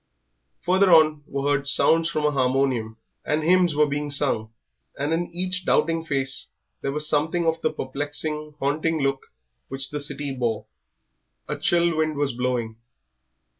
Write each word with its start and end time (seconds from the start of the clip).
Further 0.61 0.91
on 0.91 1.23
were 1.27 1.47
heard 1.47 1.67
sounds 1.67 2.09
from 2.09 2.25
a 2.25 2.31
harmonium, 2.31 2.97
and 3.23 3.43
hymns 3.43 3.75
were 3.75 3.85
being 3.85 4.09
sung, 4.09 4.51
and 4.97 5.13
in 5.13 5.29
each 5.31 5.63
doubting 5.63 6.03
face 6.03 6.47
there 6.81 6.91
was 6.91 7.07
something 7.07 7.45
of 7.45 7.61
the 7.61 7.71
perplexing, 7.71 8.55
haunting 8.57 8.99
look 9.03 9.27
which 9.67 9.91
the 9.91 9.99
city 9.99 10.35
wore. 10.35 10.65
A 11.47 11.55
chill 11.55 11.95
wind 11.95 12.15
was 12.17 12.33
blowing. 12.33 12.77